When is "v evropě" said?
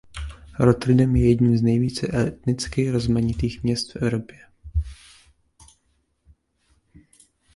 3.93-4.39